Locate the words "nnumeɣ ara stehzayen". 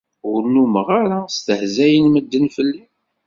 0.45-2.05